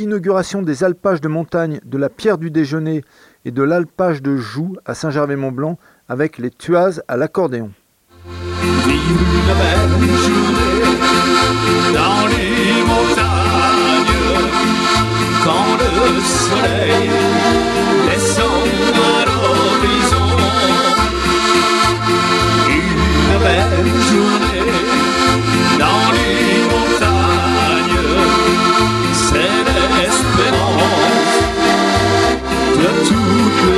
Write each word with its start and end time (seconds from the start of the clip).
inauguration 0.00 0.62
des 0.62 0.82
alpages 0.84 1.20
de 1.20 1.28
montagne 1.28 1.80
de 1.84 1.98
la 1.98 2.08
Pierre 2.08 2.38
du 2.38 2.50
Déjeuner 2.50 3.02
et 3.44 3.50
de 3.50 3.62
l'alpage 3.62 4.22
de 4.22 4.36
Joux 4.36 4.76
à 4.84 4.94
Saint-Gervais-Mont-Blanc 4.94 5.78
avec 6.08 6.38
les 6.38 6.50
tuases 6.50 7.02
à 7.08 7.16
l'accordéon. 7.16 7.70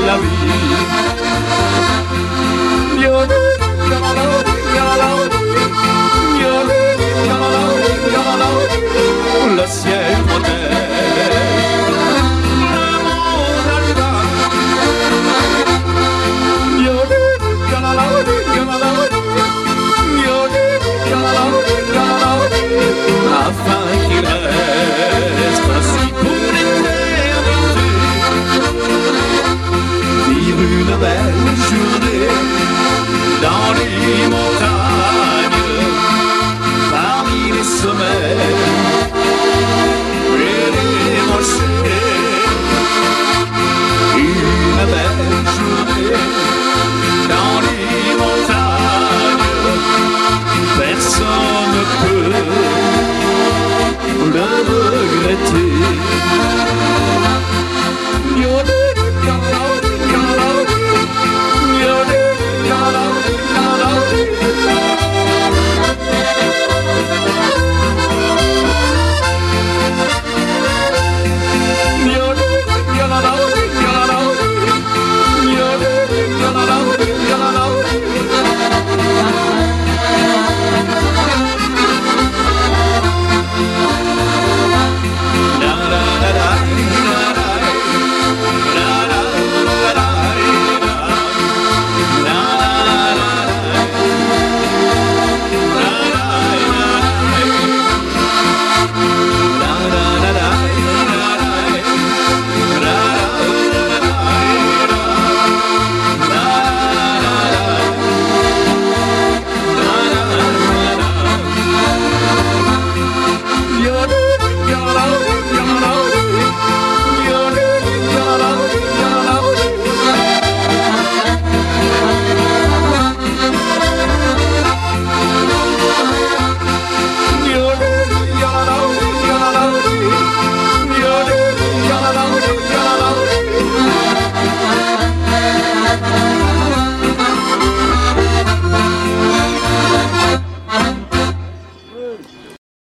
La 0.06 0.18
vie. 0.18 1.31